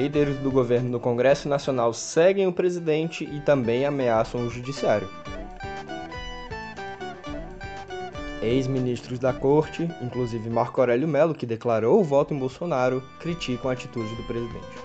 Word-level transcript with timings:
Líderes 0.00 0.38
do 0.38 0.50
governo 0.50 0.88
no 0.88 0.98
Congresso 0.98 1.46
Nacional 1.46 1.92
seguem 1.92 2.46
o 2.46 2.52
presidente 2.54 3.22
e 3.22 3.38
também 3.38 3.84
ameaçam 3.84 4.46
o 4.46 4.48
judiciário. 4.48 5.06
Ex-ministros 8.40 9.18
da 9.18 9.34
corte, 9.34 9.90
inclusive 10.00 10.48
Marco 10.48 10.80
Aurélio 10.80 11.06
Melo, 11.06 11.34
que 11.34 11.44
declarou 11.44 12.00
o 12.00 12.02
voto 12.02 12.32
em 12.32 12.38
Bolsonaro, 12.38 13.02
criticam 13.20 13.70
a 13.70 13.74
atitude 13.74 14.14
do 14.14 14.22
presidente. 14.22 14.78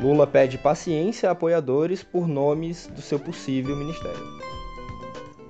Lula 0.00 0.24
pede 0.24 0.58
paciência 0.58 1.28
a 1.28 1.32
apoiadores 1.32 2.04
por 2.04 2.28
nomes 2.28 2.86
do 2.86 3.02
seu 3.02 3.18
possível 3.18 3.74
ministério. 3.74 4.47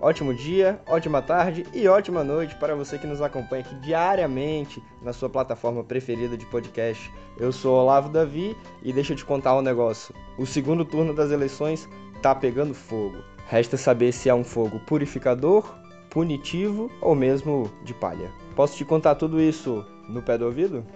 Ótimo 0.01 0.33
dia, 0.33 0.81
ótima 0.87 1.21
tarde 1.21 1.67
e 1.75 1.89
ótima 1.89 2.23
noite 2.23 2.55
para 2.55 2.77
você 2.77 2.97
que 2.97 3.07
nos 3.07 3.21
acompanha 3.21 3.65
aqui 3.65 3.75
diariamente 3.77 4.81
na 5.03 5.13
sua 5.13 5.29
plataforma 5.29 5.83
preferida 5.83 6.37
de 6.37 6.47
podcast. 6.47 7.13
Eu 7.37 7.51
sou 7.51 7.75
Olavo 7.75 8.09
Davi 8.09 8.57
e 8.81 8.93
deixa 8.93 9.13
eu 9.13 9.17
te 9.17 9.25
contar 9.25 9.57
um 9.57 9.63
negócio. 9.63 10.15
O 10.39 10.47
segundo 10.47 10.85
turno 10.85 11.13
das 11.13 11.33
eleições 11.33 11.89
tá 12.23 12.33
pegando 12.33 12.75
fogo. 12.75 13.17
Resta 13.49 13.77
saber 13.77 14.13
se 14.13 14.29
é 14.29 14.35
um 14.35 14.45
fogo 14.45 14.79
purificador, 14.87 15.69
punitivo 16.11 16.89
ou 17.01 17.17
mesmo 17.17 17.69
de 17.83 17.93
palha. 17.93 18.31
Posso 18.55 18.77
te 18.77 18.85
contar 18.85 19.17
tudo 19.17 19.41
isso 19.41 19.85
no 20.09 20.23
pé 20.23 20.39
do 20.39 20.45
ouvido? 20.45 20.87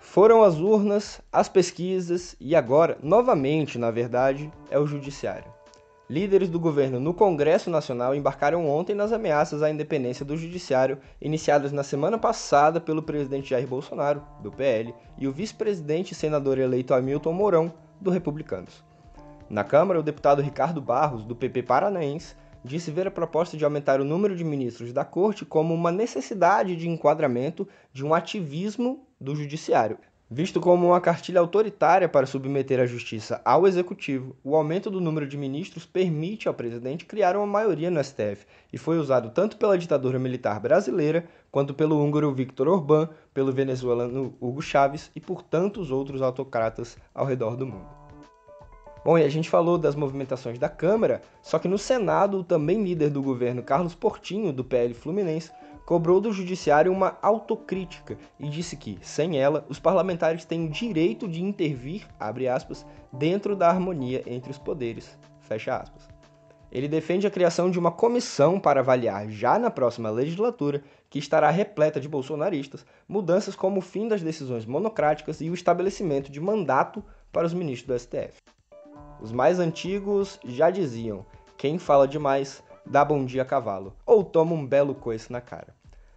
Foram 0.00 0.42
as 0.42 0.56
urnas, 0.56 1.20
as 1.30 1.46
pesquisas 1.46 2.34
e 2.40 2.56
agora, 2.56 2.96
novamente, 3.02 3.78
na 3.78 3.90
verdade, 3.90 4.50
é 4.70 4.78
o 4.78 4.86
judiciário. 4.86 5.55
Líderes 6.08 6.48
do 6.48 6.60
governo 6.60 7.00
no 7.00 7.12
Congresso 7.12 7.68
Nacional 7.68 8.14
embarcaram 8.14 8.68
ontem 8.68 8.94
nas 8.94 9.10
ameaças 9.10 9.60
à 9.60 9.68
independência 9.68 10.24
do 10.24 10.36
judiciário 10.36 10.98
iniciadas 11.20 11.72
na 11.72 11.82
semana 11.82 12.16
passada 12.16 12.80
pelo 12.80 13.02
presidente 13.02 13.50
Jair 13.50 13.66
Bolsonaro, 13.66 14.22
do 14.40 14.52
PL, 14.52 14.94
e 15.18 15.26
o 15.26 15.32
vice-presidente 15.32 16.12
e 16.12 16.14
senador 16.14 16.58
eleito 16.58 16.94
Hamilton 16.94 17.32
Mourão, 17.32 17.72
do 18.00 18.12
Republicanos. 18.12 18.84
Na 19.50 19.64
Câmara, 19.64 19.98
o 19.98 20.02
deputado 20.02 20.40
Ricardo 20.40 20.80
Barros, 20.80 21.24
do 21.24 21.34
PP 21.34 21.64
paranaense, 21.64 22.36
disse 22.62 22.92
ver 22.92 23.08
a 23.08 23.10
proposta 23.10 23.56
de 23.56 23.64
aumentar 23.64 24.00
o 24.00 24.04
número 24.04 24.36
de 24.36 24.44
ministros 24.44 24.92
da 24.92 25.04
Corte 25.04 25.44
como 25.44 25.74
uma 25.74 25.90
necessidade 25.90 26.76
de 26.76 26.88
enquadramento 26.88 27.66
de 27.92 28.06
um 28.06 28.14
ativismo 28.14 29.04
do 29.20 29.34
Judiciário. 29.34 29.98
Visto 30.28 30.60
como 30.60 30.88
uma 30.88 31.00
cartilha 31.00 31.38
autoritária 31.38 32.08
para 32.08 32.26
submeter 32.26 32.80
a 32.80 32.86
justiça 32.86 33.40
ao 33.44 33.64
executivo, 33.64 34.34
o 34.42 34.56
aumento 34.56 34.90
do 34.90 35.00
número 35.00 35.24
de 35.24 35.36
ministros 35.36 35.86
permite 35.86 36.48
ao 36.48 36.54
presidente 36.54 37.04
criar 37.04 37.36
uma 37.36 37.46
maioria 37.46 37.92
no 37.92 38.02
STF 38.02 38.44
e 38.72 38.76
foi 38.76 38.98
usado 38.98 39.30
tanto 39.30 39.56
pela 39.56 39.78
ditadura 39.78 40.18
militar 40.18 40.58
brasileira 40.58 41.28
quanto 41.48 41.72
pelo 41.72 42.02
húngaro 42.02 42.34
Viktor 42.34 42.66
Orbán, 42.66 43.08
pelo 43.32 43.52
venezuelano 43.52 44.34
Hugo 44.40 44.60
Chávez 44.60 45.12
e 45.14 45.20
por 45.20 45.42
tantos 45.42 45.92
outros 45.92 46.20
autocratas 46.20 46.98
ao 47.14 47.24
redor 47.24 47.56
do 47.56 47.64
mundo. 47.64 47.86
Bom, 49.04 49.16
e 49.16 49.22
a 49.22 49.28
gente 49.28 49.48
falou 49.48 49.78
das 49.78 49.94
movimentações 49.94 50.58
da 50.58 50.68
Câmara, 50.68 51.22
só 51.40 51.60
que 51.60 51.68
no 51.68 51.78
Senado, 51.78 52.38
o 52.38 52.44
também 52.44 52.82
líder 52.82 53.10
do 53.10 53.22
governo 53.22 53.62
Carlos 53.62 53.94
Portinho, 53.94 54.52
do 54.52 54.64
PL 54.64 54.92
Fluminense, 54.92 55.52
cobrou 55.86 56.20
do 56.20 56.32
judiciário 56.32 56.92
uma 56.92 57.16
autocrítica 57.22 58.18
e 58.40 58.48
disse 58.48 58.76
que, 58.76 58.98
sem 59.00 59.38
ela, 59.38 59.64
os 59.68 59.78
parlamentares 59.78 60.44
têm 60.44 60.66
o 60.66 60.68
direito 60.68 61.28
de 61.28 61.40
intervir, 61.40 62.08
aspas, 62.48 62.84
dentro 63.12 63.54
da 63.54 63.68
harmonia 63.68 64.20
entre 64.26 64.50
os 64.50 64.58
poderes, 64.58 65.16
Ele 66.72 66.88
defende 66.88 67.24
a 67.24 67.30
criação 67.30 67.70
de 67.70 67.78
uma 67.78 67.92
comissão 67.92 68.58
para 68.58 68.80
avaliar, 68.80 69.30
já 69.30 69.60
na 69.60 69.70
próxima 69.70 70.10
legislatura, 70.10 70.82
que 71.08 71.20
estará 71.20 71.48
repleta 71.50 72.00
de 72.00 72.08
bolsonaristas, 72.08 72.84
mudanças 73.08 73.54
como 73.54 73.78
o 73.78 73.82
fim 73.82 74.08
das 74.08 74.20
decisões 74.20 74.66
monocráticas 74.66 75.40
e 75.40 75.48
o 75.48 75.54
estabelecimento 75.54 76.32
de 76.32 76.40
mandato 76.40 77.02
para 77.30 77.46
os 77.46 77.54
ministros 77.54 77.86
do 77.86 77.98
STF. 77.98 78.42
Os 79.20 79.30
mais 79.30 79.60
antigos 79.60 80.40
já 80.44 80.68
diziam: 80.68 81.24
quem 81.56 81.78
fala 81.78 82.08
demais 82.08 82.62
dá 82.86 83.04
bom 83.04 83.24
dia 83.24 83.42
a 83.42 83.44
cavalo, 83.44 83.94
ou 84.06 84.22
toma 84.22 84.54
um 84.54 84.66
belo 84.66 84.94
coice 84.94 85.30
na 85.32 85.40
cara. 85.40 85.74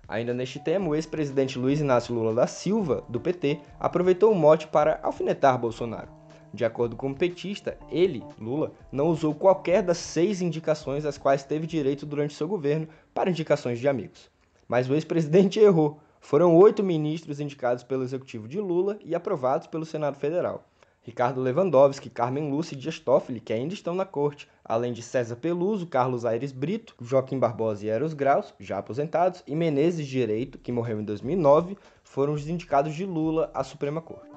Ainda 0.07 0.33
neste 0.33 0.59
tema, 0.59 0.87
o 0.87 0.95
ex-presidente 0.95 1.59
Luiz 1.59 1.79
Inácio 1.79 2.15
Lula 2.15 2.33
da 2.33 2.47
Silva, 2.47 3.03
do 3.07 3.19
PT, 3.19 3.59
aproveitou 3.79 4.31
o 4.31 4.35
mote 4.35 4.67
para 4.67 4.99
alfinetar 5.03 5.57
Bolsonaro. 5.59 6.09
De 6.51 6.65
acordo 6.65 6.95
com 6.95 7.11
o 7.11 7.15
petista, 7.15 7.77
ele, 7.91 8.23
Lula, 8.39 8.71
não 8.91 9.07
usou 9.07 9.35
qualquer 9.35 9.83
das 9.83 9.99
seis 9.99 10.41
indicações 10.41 11.05
às 11.05 11.17
quais 11.17 11.43
teve 11.43 11.67
direito 11.67 12.07
durante 12.07 12.33
seu 12.33 12.47
governo 12.47 12.87
para 13.13 13.29
indicações 13.29 13.79
de 13.79 13.87
amigos. 13.87 14.31
Mas 14.67 14.89
o 14.89 14.95
ex-presidente 14.95 15.59
errou. 15.61 15.99
Foram 16.19 16.55
oito 16.55 16.83
ministros 16.83 17.39
indicados 17.39 17.83
pelo 17.83 18.03
executivo 18.03 18.47
de 18.47 18.59
Lula 18.59 18.97
e 19.05 19.13
aprovados 19.13 19.67
pelo 19.67 19.85
Senado 19.85 20.17
Federal. 20.17 20.65
Ricardo 21.01 21.39
Lewandowski, 21.39 22.09
Carmen 22.09 22.49
Lúcia 22.49 22.75
e 22.75 22.77
Dias 22.77 22.99
Toffoli, 22.99 23.39
que 23.39 23.53
ainda 23.53 23.73
estão 23.73 23.95
na 23.95 24.05
corte, 24.05 24.49
além 24.69 24.93
de 24.93 25.01
César 25.01 25.35
Peluso, 25.35 25.87
Carlos 25.87 26.25
Aires 26.25 26.51
Brito, 26.51 26.93
Joaquim 27.01 27.39
Barbosa 27.39 27.83
e 27.83 27.89
Eros 27.89 28.13
Graus, 28.13 28.53
já 28.59 28.77
aposentados, 28.77 29.43
e 29.47 29.55
Menezes 29.55 30.05
Direito, 30.05 30.59
que 30.59 30.71
morreu 30.71 31.01
em 31.01 31.03
2009, 31.03 31.75
foram 32.03 32.33
os 32.33 32.47
indicados 32.47 32.93
de 32.93 33.03
Lula 33.03 33.49
à 33.51 33.63
Suprema 33.63 33.99
Corte. 33.99 34.29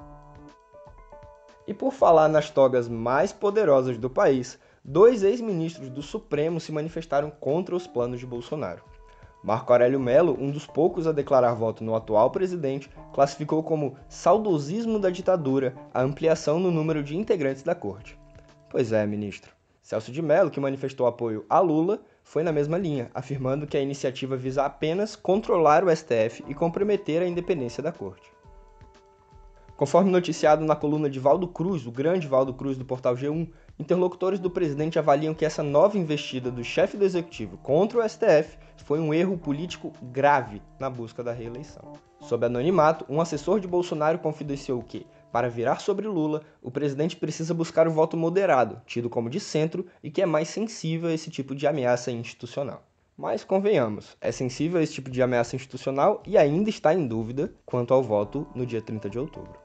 E 1.67 1.73
por 1.73 1.93
falar 1.93 2.27
nas 2.27 2.49
togas 2.49 2.89
mais 2.89 3.31
poderosas 3.31 3.99
do 3.99 4.09
país, 4.09 4.57
dois 4.83 5.21
ex-ministros 5.21 5.87
do 5.89 6.01
Supremo 6.01 6.59
se 6.59 6.71
manifestaram 6.71 7.29
contra 7.29 7.75
os 7.75 7.85
planos 7.85 8.19
de 8.19 8.25
Bolsonaro. 8.25 8.83
Marco 9.43 9.71
Aurélio 9.71 9.99
Melo, 9.99 10.35
um 10.39 10.49
dos 10.49 10.65
poucos 10.65 11.05
a 11.05 11.11
declarar 11.11 11.53
voto 11.53 11.83
no 11.83 11.95
atual 11.95 12.31
presidente, 12.31 12.89
classificou 13.13 13.61
como 13.61 13.95
saudosismo 14.09 14.97
da 14.97 15.11
ditadura 15.11 15.75
a 15.93 16.01
ampliação 16.01 16.59
no 16.59 16.71
número 16.71 17.03
de 17.03 17.15
integrantes 17.15 17.61
da 17.61 17.75
corte. 17.75 18.17
Pois 18.69 18.91
é, 18.91 19.05
ministro. 19.05 19.53
Celso 19.83 20.13
de 20.13 20.21
Mello, 20.21 20.49
que 20.49 20.61
manifestou 20.61 21.05
apoio 21.05 21.45
a 21.49 21.59
Lula, 21.59 22.01
foi 22.23 22.41
na 22.41 22.53
mesma 22.53 22.77
linha, 22.77 23.11
afirmando 23.13 23.67
que 23.67 23.75
a 23.75 23.81
iniciativa 23.81 24.37
visa 24.37 24.63
apenas 24.63 25.13
controlar 25.13 25.83
o 25.83 25.93
STF 25.93 26.41
e 26.47 26.53
comprometer 26.53 27.21
a 27.21 27.27
independência 27.27 27.83
da 27.83 27.91
corte. 27.91 28.31
Conforme 29.75 30.09
noticiado 30.09 30.63
na 30.63 30.73
coluna 30.73 31.09
de 31.09 31.19
Valdo 31.19 31.49
Cruz, 31.49 31.85
o 31.85 31.91
grande 31.91 32.29
Valdo 32.29 32.53
Cruz 32.53 32.77
do 32.77 32.85
portal 32.85 33.13
G1, 33.15 33.49
interlocutores 33.77 34.39
do 34.39 34.49
presidente 34.49 34.97
avaliam 34.97 35.33
que 35.33 35.43
essa 35.43 35.61
nova 35.61 35.97
investida 35.97 36.49
do 36.49 36.63
chefe 36.63 36.95
do 36.95 37.03
executivo 37.03 37.57
contra 37.57 37.99
o 37.99 38.09
STF 38.09 38.57
foi 38.85 39.01
um 39.01 39.13
erro 39.13 39.37
político 39.37 39.91
grave 40.01 40.61
na 40.79 40.89
busca 40.89 41.21
da 41.21 41.33
reeleição. 41.33 41.93
Sob 42.21 42.45
anonimato, 42.45 43.05
um 43.09 43.19
assessor 43.19 43.59
de 43.59 43.67
Bolsonaro 43.67 44.19
confidenciou 44.19 44.81
que, 44.81 45.05
para 45.33 45.49
virar 45.49 45.79
sobre 45.79 46.07
Lula, 46.07 46.43
o 46.61 46.69
presidente 46.69 47.15
precisa 47.15 47.55
buscar 47.55 47.87
o 47.87 47.91
voto 47.91 48.15
moderado, 48.15 48.79
tido 48.85 49.09
como 49.09 49.31
de 49.31 49.39
centro 49.39 49.87
e 50.03 50.11
que 50.11 50.21
é 50.21 50.27
mais 50.27 50.47
sensível 50.47 51.09
a 51.09 51.13
esse 51.13 51.31
tipo 51.31 51.55
de 51.55 51.65
ameaça 51.65 52.11
institucional. 52.11 52.85
Mas 53.17 53.43
convenhamos, 53.43 54.15
é 54.21 54.31
sensível 54.31 54.79
a 54.79 54.83
esse 54.83 54.93
tipo 54.93 55.09
de 55.09 55.23
ameaça 55.23 55.55
institucional 55.55 56.21
e 56.27 56.37
ainda 56.37 56.69
está 56.69 56.93
em 56.93 57.07
dúvida 57.07 57.51
quanto 57.65 57.95
ao 57.95 58.03
voto 58.03 58.45
no 58.53 58.63
dia 58.63 58.79
30 58.79 59.09
de 59.09 59.17
outubro. 59.17 59.57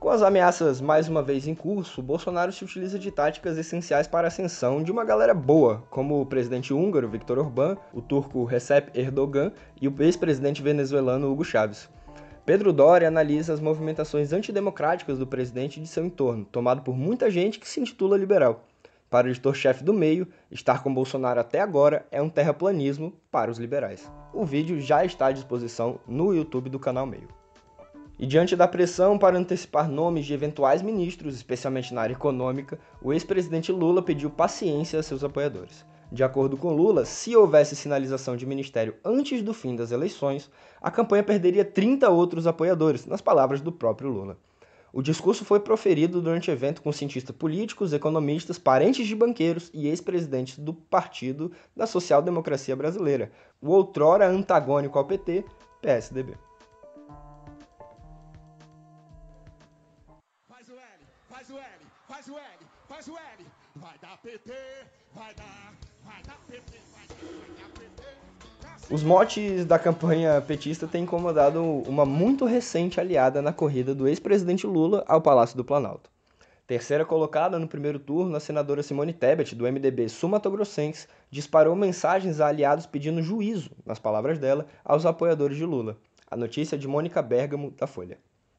Com 0.00 0.10
as 0.10 0.22
ameaças 0.22 0.80
mais 0.80 1.08
uma 1.08 1.22
vez 1.22 1.46
em 1.46 1.54
curso, 1.54 2.02
Bolsonaro 2.02 2.52
se 2.52 2.64
utiliza 2.64 2.98
de 2.98 3.12
táticas 3.12 3.56
essenciais 3.56 4.08
para 4.08 4.26
a 4.26 4.28
ascensão 4.28 4.82
de 4.82 4.90
uma 4.90 5.04
galera 5.04 5.34
boa, 5.34 5.84
como 5.90 6.20
o 6.20 6.26
presidente 6.26 6.74
húngaro 6.74 7.08
Viktor 7.08 7.38
Orbán, 7.38 7.76
o 7.92 8.02
turco 8.02 8.44
Recep 8.44 8.90
Erdogan 8.98 9.52
e 9.80 9.86
o 9.86 9.94
ex-presidente 10.02 10.60
venezuelano 10.60 11.30
Hugo 11.30 11.44
Chávez. 11.44 11.88
Pedro 12.48 12.72
Doria 12.72 13.08
analisa 13.08 13.52
as 13.52 13.60
movimentações 13.60 14.32
antidemocráticas 14.32 15.18
do 15.18 15.26
presidente 15.26 15.76
e 15.76 15.82
de 15.82 15.86
seu 15.86 16.06
entorno, 16.06 16.46
tomado 16.46 16.80
por 16.80 16.96
muita 16.96 17.30
gente 17.30 17.58
que 17.58 17.68
se 17.68 17.78
intitula 17.78 18.16
liberal. 18.16 18.64
Para 19.10 19.26
o 19.26 19.30
editor-chefe 19.30 19.84
do 19.84 19.92
meio, 19.92 20.26
estar 20.50 20.82
com 20.82 20.94
Bolsonaro 20.94 21.38
até 21.38 21.60
agora 21.60 22.06
é 22.10 22.22
um 22.22 22.30
terraplanismo 22.30 23.12
para 23.30 23.50
os 23.50 23.58
liberais. 23.58 24.10
O 24.32 24.46
vídeo 24.46 24.80
já 24.80 25.04
está 25.04 25.26
à 25.26 25.32
disposição 25.32 26.00
no 26.08 26.34
YouTube 26.34 26.70
do 26.70 26.78
canal 26.78 27.04
Meio. 27.04 27.28
E 28.18 28.26
diante 28.26 28.56
da 28.56 28.66
pressão 28.66 29.18
para 29.18 29.36
antecipar 29.36 29.86
nomes 29.86 30.24
de 30.24 30.32
eventuais 30.32 30.80
ministros, 30.80 31.34
especialmente 31.34 31.92
na 31.92 32.00
área 32.00 32.14
econômica, 32.14 32.78
o 33.02 33.12
ex-presidente 33.12 33.70
Lula 33.70 34.00
pediu 34.00 34.30
paciência 34.30 34.98
a 34.98 35.02
seus 35.02 35.22
apoiadores. 35.22 35.84
De 36.10 36.24
acordo 36.24 36.56
com 36.56 36.74
Lula, 36.74 37.04
se 37.04 37.36
houvesse 37.36 37.76
sinalização 37.76 38.34
de 38.34 38.46
ministério 38.46 38.96
antes 39.04 39.42
do 39.42 39.52
fim 39.52 39.76
das 39.76 39.90
eleições, 39.90 40.50
a 40.80 40.90
campanha 40.90 41.22
perderia 41.22 41.66
30 41.66 42.08
outros 42.08 42.46
apoiadores, 42.46 43.04
nas 43.04 43.20
palavras 43.20 43.60
do 43.60 43.70
próprio 43.70 44.08
Lula. 44.08 44.38
O 44.90 45.02
discurso 45.02 45.44
foi 45.44 45.60
proferido 45.60 46.22
durante 46.22 46.50
evento 46.50 46.80
com 46.80 46.90
cientistas 46.90 47.36
políticos, 47.36 47.92
economistas, 47.92 48.58
parentes 48.58 49.06
de 49.06 49.14
banqueiros 49.14 49.70
e 49.74 49.86
ex-presidentes 49.86 50.58
do 50.58 50.72
Partido 50.72 51.52
da 51.76 51.86
Social 51.86 52.22
Democracia 52.22 52.74
Brasileira, 52.74 53.30
o 53.60 53.70
outrora 53.70 54.26
antagônico 54.26 54.98
ao 54.98 55.04
PT, 55.04 55.44
PSDB. 55.82 56.38
Faz 60.48 60.68
o 60.70 60.72
L, 60.72 61.04
faz 61.28 62.28
o 62.28 62.38
L, 62.38 62.66
faz 62.88 63.08
o 63.08 63.12
L. 63.12 63.46
Vai 63.76 63.98
dar 64.00 64.16
PT, 64.22 64.50
vai 64.50 64.54
dar, 64.54 64.88
PT, 64.88 64.88
vai 65.14 65.34
dar. 65.34 65.87
Os 68.90 69.02
motes 69.02 69.66
da 69.66 69.78
campanha 69.78 70.40
petista 70.40 70.86
têm 70.86 71.02
incomodado 71.02 71.62
uma 71.62 72.06
muito 72.06 72.46
recente 72.46 72.98
aliada 72.98 73.42
na 73.42 73.52
corrida 73.52 73.94
do 73.94 74.08
ex-presidente 74.08 74.66
Lula 74.66 75.04
ao 75.06 75.20
Palácio 75.20 75.58
do 75.58 75.64
Planalto. 75.64 76.08
Terceira 76.66 77.04
colocada 77.04 77.58
no 77.58 77.68
primeiro 77.68 77.98
turno, 77.98 78.34
a 78.34 78.40
senadora 78.40 78.82
Simone 78.82 79.12
Tebet, 79.12 79.54
do 79.54 79.64
MDB 79.70 80.08
sumatogrossense, 80.08 81.06
disparou 81.30 81.76
mensagens 81.76 82.40
a 82.40 82.46
aliados 82.46 82.86
pedindo 82.86 83.22
juízo, 83.22 83.70
nas 83.84 83.98
palavras 83.98 84.38
dela, 84.38 84.66
aos 84.82 85.04
apoiadores 85.04 85.58
de 85.58 85.66
Lula. 85.66 85.98
A 86.30 86.36
notícia 86.36 86.74
é 86.74 86.78
de 86.78 86.88
Mônica 86.88 87.20
Bergamo, 87.20 87.70
da 87.70 87.86
Folha. 87.86 88.18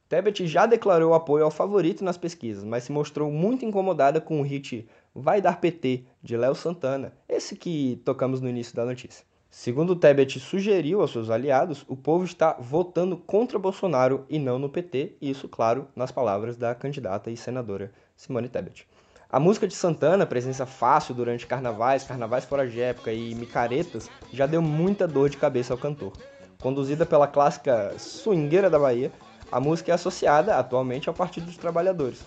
Tebet 0.09 0.47
já 0.47 0.65
declarou 0.65 1.13
apoio 1.13 1.45
ao 1.45 1.51
favorito 1.51 2.03
nas 2.03 2.17
pesquisas, 2.17 2.63
mas 2.63 2.83
se 2.83 2.91
mostrou 2.91 3.31
muito 3.31 3.63
incomodada 3.63 4.19
com 4.19 4.41
o 4.41 4.43
hit 4.43 4.89
Vai 5.13 5.39
Dar 5.39 5.61
PT, 5.61 6.03
de 6.23 6.35
Léo 6.35 6.55
Santana, 6.55 7.13
esse 7.29 7.55
que 7.55 8.01
tocamos 8.03 8.41
no 8.41 8.49
início 8.49 8.75
da 8.75 8.83
notícia. 8.83 9.23
Segundo 9.51 9.95
Tebet 9.95 10.39
sugeriu 10.39 11.01
aos 11.01 11.11
seus 11.11 11.29
aliados, 11.29 11.85
o 11.87 11.95
povo 11.95 12.25
está 12.25 12.53
votando 12.59 13.17
contra 13.17 13.59
Bolsonaro 13.59 14.25
e 14.27 14.39
não 14.39 14.57
no 14.57 14.67
PT, 14.67 15.15
e 15.21 15.29
isso, 15.29 15.47
claro, 15.47 15.87
nas 15.95 16.11
palavras 16.11 16.57
da 16.57 16.73
candidata 16.73 17.29
e 17.29 17.37
senadora 17.37 17.91
Simone 18.15 18.49
Tebet. 18.49 18.87
A 19.29 19.39
música 19.39 19.67
de 19.67 19.75
Santana, 19.75 20.25
presença 20.25 20.65
fácil 20.65 21.13
durante 21.13 21.45
carnavais, 21.45 22.03
carnavais 22.03 22.45
fora 22.45 22.67
de 22.67 22.81
época 22.81 23.13
e 23.13 23.35
micaretas, 23.35 24.09
já 24.33 24.47
deu 24.47 24.59
muita 24.59 25.07
dor 25.07 25.29
de 25.29 25.37
cabeça 25.37 25.71
ao 25.71 25.77
cantor. 25.77 26.13
Conduzida 26.59 27.05
pela 27.05 27.27
clássica 27.27 27.93
swingueira 27.99 28.71
da 28.71 28.79
Bahia, 28.79 29.11
a 29.51 29.59
música 29.59 29.91
é 29.91 29.95
associada 29.95 30.55
atualmente 30.55 31.09
ao 31.09 31.15
Partido 31.15 31.45
dos 31.45 31.57
Trabalhadores. 31.57 32.23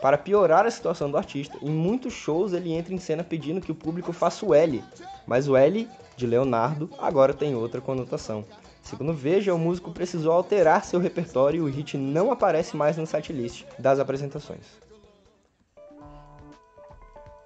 Para 0.00 0.18
piorar 0.18 0.66
a 0.66 0.70
situação 0.70 1.10
do 1.10 1.16
artista, 1.16 1.56
em 1.62 1.70
muitos 1.70 2.12
shows 2.12 2.52
ele 2.52 2.72
entra 2.72 2.92
em 2.92 2.98
cena 2.98 3.24
pedindo 3.24 3.60
que 3.60 3.72
o 3.72 3.74
público 3.74 4.12
faça 4.12 4.44
o 4.44 4.54
L, 4.54 4.84
mas 5.26 5.48
o 5.48 5.56
L 5.56 5.88
de 6.16 6.26
Leonardo 6.26 6.90
agora 6.98 7.32
tem 7.32 7.54
outra 7.54 7.80
conotação. 7.80 8.44
Segundo 8.82 9.12
Veja, 9.12 9.54
o 9.54 9.58
músico 9.58 9.90
precisou 9.90 10.32
alterar 10.32 10.84
seu 10.84 11.00
repertório 11.00 11.58
e 11.58 11.60
o 11.60 11.72
hit 11.72 11.96
não 11.96 12.30
aparece 12.30 12.76
mais 12.76 12.96
no 12.96 13.06
setlist 13.06 13.64
das 13.78 13.98
apresentações. 13.98 14.66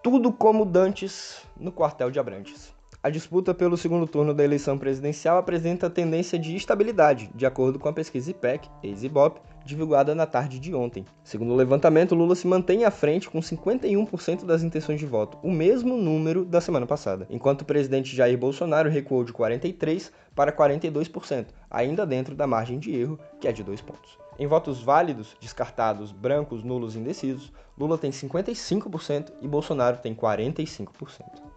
Tudo 0.02 0.32
como 0.32 0.64
dantes 0.64 1.42
no 1.56 1.70
quartel 1.70 2.10
de 2.10 2.18
Abrantes. 2.18 2.74
A 3.02 3.08
disputa 3.08 3.54
pelo 3.54 3.78
segundo 3.78 4.06
turno 4.06 4.34
da 4.34 4.44
eleição 4.44 4.76
presidencial 4.76 5.38
apresenta 5.38 5.88
tendência 5.88 6.38
de 6.38 6.54
estabilidade, 6.54 7.30
de 7.34 7.46
acordo 7.46 7.78
com 7.78 7.88
a 7.88 7.92
pesquisa 7.94 8.30
IPEC, 8.30 8.68
ex-IBOP, 8.82 9.40
divulgada 9.64 10.14
na 10.14 10.26
tarde 10.26 10.58
de 10.58 10.74
ontem. 10.74 11.06
Segundo 11.24 11.54
o 11.54 11.56
levantamento, 11.56 12.14
Lula 12.14 12.34
se 12.34 12.46
mantém 12.46 12.84
à 12.84 12.90
frente 12.90 13.30
com 13.30 13.40
51% 13.40 14.44
das 14.44 14.62
intenções 14.62 15.00
de 15.00 15.06
voto, 15.06 15.38
o 15.42 15.50
mesmo 15.50 15.96
número 15.96 16.44
da 16.44 16.60
semana 16.60 16.86
passada, 16.86 17.26
enquanto 17.30 17.62
o 17.62 17.64
presidente 17.64 18.14
Jair 18.14 18.36
Bolsonaro 18.36 18.90
recuou 18.90 19.24
de 19.24 19.32
43% 19.32 20.10
para 20.34 20.52
42%, 20.52 21.46
ainda 21.70 22.04
dentro 22.04 22.34
da 22.34 22.46
margem 22.46 22.78
de 22.78 22.94
erro, 22.94 23.18
que 23.40 23.48
é 23.48 23.52
de 23.52 23.64
2 23.64 23.80
pontos. 23.80 24.18
Em 24.38 24.46
votos 24.46 24.82
válidos, 24.82 25.34
descartados, 25.40 26.12
brancos, 26.12 26.62
nulos 26.62 26.96
e 26.96 26.98
indecisos, 26.98 27.50
Lula 27.78 27.96
tem 27.96 28.10
55% 28.10 29.32
e 29.40 29.48
Bolsonaro 29.48 29.96
tem 29.96 30.14
45%. 30.14 31.49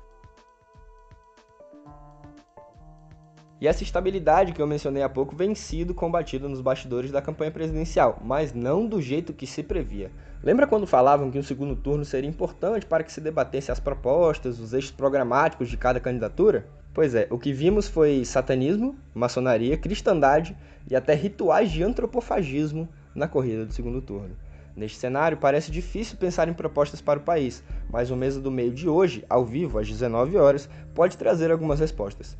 E 3.63 3.67
essa 3.67 3.81
estabilidade 3.81 4.51
que 4.51 4.61
eu 4.61 4.67
mencionei 4.67 5.01
há 5.03 5.07
pouco 5.07 5.37
vem 5.37 5.55
sido 5.55 5.93
combatida 5.93 6.49
nos 6.49 6.59
bastidores 6.59 7.11
da 7.11 7.21
campanha 7.21 7.49
presidencial, 7.49 8.19
mas 8.21 8.51
não 8.51 8.85
do 8.85 9.01
jeito 9.01 9.31
que 9.31 9.47
se 9.47 9.63
previa. 9.63 10.11
Lembra 10.43 10.67
quando 10.67 10.85
falavam 10.85 11.31
que 11.31 11.39
o 11.39 11.43
segundo 11.43 11.73
turno 11.73 12.03
seria 12.03 12.29
importante 12.29 12.85
para 12.85 13.05
que 13.05 13.13
se 13.13 13.21
debatesse 13.21 13.71
as 13.71 13.79
propostas, 13.79 14.59
os 14.59 14.73
eixos 14.73 14.91
programáticos 14.91 15.69
de 15.69 15.77
cada 15.77 16.01
candidatura? 16.01 16.67
Pois 16.93 17.15
é, 17.15 17.25
o 17.29 17.39
que 17.39 17.53
vimos 17.53 17.87
foi 17.87 18.25
satanismo, 18.25 18.97
maçonaria, 19.15 19.77
cristandade 19.77 20.57
e 20.91 20.93
até 20.93 21.13
rituais 21.13 21.71
de 21.71 21.83
antropofagismo 21.83 22.89
na 23.15 23.29
corrida 23.29 23.65
do 23.65 23.71
segundo 23.71 24.01
turno. 24.01 24.35
Neste 24.75 24.97
cenário, 24.97 25.37
parece 25.37 25.71
difícil 25.71 26.17
pensar 26.17 26.49
em 26.49 26.53
propostas 26.53 26.99
para 26.99 27.19
o 27.19 27.23
país, 27.23 27.63
mas 27.89 28.11
o 28.11 28.17
Mesa 28.17 28.41
do 28.41 28.51
Meio 28.51 28.73
de 28.73 28.89
hoje, 28.89 29.23
ao 29.29 29.45
vivo, 29.45 29.79
às 29.79 29.87
19 29.87 30.35
horas, 30.35 30.67
pode 30.93 31.17
trazer 31.17 31.49
algumas 31.49 31.79
respostas. 31.79 32.35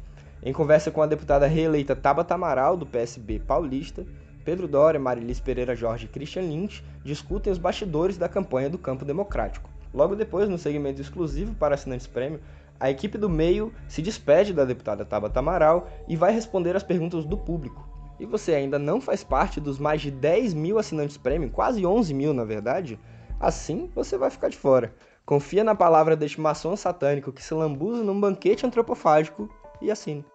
Em 0.46 0.52
conversa 0.52 0.92
com 0.92 1.02
a 1.02 1.08
deputada 1.08 1.48
reeleita 1.48 1.96
Tabata 1.96 2.34
Amaral, 2.34 2.76
do 2.76 2.86
PSB 2.86 3.40
paulista, 3.40 4.06
Pedro 4.44 4.68
Doria, 4.68 5.00
Marilis 5.00 5.40
Pereira 5.40 5.74
Jorge 5.74 6.06
e 6.06 6.10
Christian 6.10 6.42
Lynch 6.42 6.84
discutem 7.02 7.54
os 7.54 7.58
bastidores 7.58 8.18
da 8.18 8.28
campanha 8.28 8.70
do 8.70 8.78
campo 8.78 9.06
democrático. 9.06 9.70
Logo 9.94 10.18
depois, 10.18 10.50
no 10.50 10.58
segmento 10.58 11.00
exclusivo 11.00 11.56
para 11.56 11.76
assinantes 11.76 12.08
prêmio, 12.08 12.42
a 12.78 12.92
equipe 12.92 13.18
do 13.18 13.30
meio 13.30 13.74
se 13.88 14.02
despede 14.02 14.52
da 14.52 14.66
deputada 14.66 15.06
Tabata 15.06 15.40
Amaral 15.40 15.88
e 16.10 16.18
vai 16.18 16.34
responder 16.34 16.76
às 16.76 16.84
perguntas 16.84 17.24
do 17.24 17.38
público. 17.38 17.88
E 18.20 18.26
você 18.26 18.54
ainda 18.54 18.78
não 18.78 19.00
faz 19.00 19.24
parte 19.24 19.62
dos 19.62 19.80
mais 19.80 20.02
de 20.02 20.12
10 20.12 20.54
mil 20.54 20.78
assinantes 20.78 21.16
prêmio, 21.16 21.52
quase 21.52 21.86
11 21.86 22.14
mil 22.14 22.34
na 22.34 22.44
verdade? 22.44 23.00
Assim 23.40 23.90
você 23.96 24.18
vai 24.18 24.30
ficar 24.30 24.50
de 24.50 24.58
fora. 24.58 24.94
Confia 25.26 25.64
na 25.64 25.74
palavra 25.74 26.18
deste 26.18 26.42
maçom 26.42 26.76
satânico 26.76 27.32
que 27.32 27.42
se 27.42 27.54
lambuza 27.54 28.04
num 28.04 28.20
banquete 28.20 28.66
antropofágico 28.66 29.50
e 29.82 29.90
assine. 29.90 30.26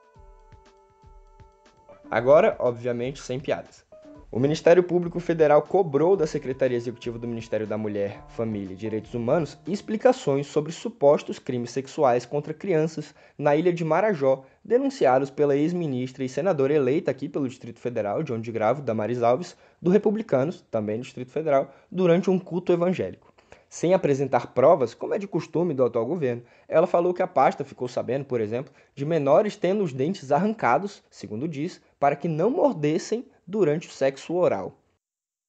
Agora, 2.11 2.57
obviamente, 2.59 3.21
sem 3.21 3.39
piadas. 3.39 3.87
O 4.31 4.39
Ministério 4.39 4.83
Público 4.83 5.21
Federal 5.21 5.63
cobrou 5.63 6.17
da 6.17 6.27
Secretaria 6.27 6.77
Executiva 6.77 7.19
do 7.19 7.27
Ministério 7.27 7.67
da 7.67 7.79
Mulher, 7.79 8.23
Família 8.29 8.75
e 8.75 8.77
Direitos 8.77 9.15
Humanos 9.15 9.59
explicações 9.67 10.47
sobre 10.47 10.71
supostos 10.71 11.39
crimes 11.39 11.71
sexuais 11.71 12.27
contra 12.27 12.53
crianças 12.53 13.15
na 13.39 13.57
ilha 13.57 13.73
de 13.73 13.85
Marajó, 13.85 14.45
denunciados 14.65 15.31
pela 15.31 15.57
ex-ministra 15.57 16.25
e 16.25 16.29
senadora 16.29 16.75
eleita 16.75 17.11
aqui 17.11 17.27
pelo 17.27 17.49
Distrito 17.49 17.81
Federal, 17.81 18.23
de 18.23 18.33
onde 18.33 18.53
gravo, 18.53 18.83
Damaris 18.83 19.23
Alves, 19.23 19.57
do 19.81 19.91
Republicanos, 19.91 20.63
também 20.71 20.99
do 20.99 21.05
Distrito 21.05 21.31
Federal, 21.31 21.73
durante 21.91 22.29
um 22.31 22.39
culto 22.39 22.71
evangélico. 22.71 23.28
Sem 23.69 23.93
apresentar 23.93 24.55
provas, 24.55 24.95
como 24.95 25.15
é 25.15 25.19
de 25.19 25.29
costume 25.29 25.75
do 25.75 25.85
atual 25.85 26.07
governo, 26.07 26.43
ela 26.67 26.87
falou 26.87 27.13
que 27.13 27.23
a 27.23 27.27
pasta 27.27 27.65
ficou 27.65 27.87
sabendo, 27.87 28.25
por 28.25 28.41
exemplo, 28.41 28.73
de 28.95 29.05
menores 29.05 29.57
tendo 29.57 29.85
os 29.85 29.93
dentes 29.93 30.33
arrancados, 30.33 31.03
segundo 31.11 31.47
diz, 31.47 31.81
para 32.01 32.17
que 32.17 32.29
não 32.29 32.51
mordessem 32.51 33.27
durante 33.47 33.89
o 33.89 33.91
sexo 33.91 34.35
oral. 34.35 34.79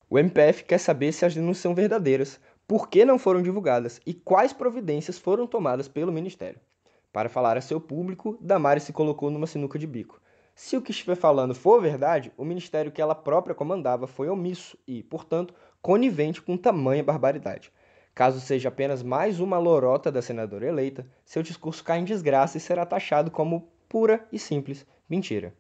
O 0.09 0.19
MPF 0.19 0.65
quer 0.65 0.79
saber 0.79 1.13
se 1.13 1.25
as 1.25 1.33
denúncias 1.33 1.61
são 1.61 1.73
verdadeiras, 1.73 2.39
por 2.67 2.89
que 2.89 3.05
não 3.05 3.17
foram 3.17 3.41
divulgadas 3.41 4.01
e 4.05 4.13
quais 4.13 4.51
providências 4.51 5.17
foram 5.17 5.47
tomadas 5.47 5.87
pelo 5.87 6.11
Ministério. 6.11 6.59
Para 7.11 7.29
falar 7.29 7.57
a 7.57 7.61
seu 7.61 7.79
público, 7.81 8.37
Damares 8.39 8.83
se 8.83 8.93
colocou 8.93 9.31
numa 9.31 9.47
sinuca 9.47 9.79
de 9.79 9.87
bico. 9.87 10.21
Se 10.53 10.75
o 10.75 10.81
que 10.81 10.91
estiver 10.91 11.15
falando 11.15 11.55
for 11.55 11.81
verdade, 11.81 12.31
o 12.37 12.43
ministério 12.43 12.91
que 12.91 13.01
ela 13.01 13.15
própria 13.15 13.55
comandava 13.55 14.05
foi 14.05 14.27
omisso 14.27 14.77
e, 14.85 15.01
portanto, 15.01 15.53
conivente 15.81 16.41
com 16.41 16.57
tamanha 16.57 17.01
barbaridade. 17.01 17.71
Caso 18.13 18.39
seja 18.39 18.69
apenas 18.69 19.01
mais 19.01 19.39
uma 19.39 19.57
lorota 19.57 20.11
da 20.11 20.21
senadora 20.21 20.67
eleita, 20.67 21.05
seu 21.23 21.41
discurso 21.41 21.83
cai 21.83 21.99
em 21.99 22.05
desgraça 22.05 22.57
e 22.57 22.61
será 22.61 22.85
taxado 22.85 23.31
como 23.31 23.69
pura 23.87 24.27
e 24.31 24.37
simples 24.37 24.85
mentira. 25.09 25.53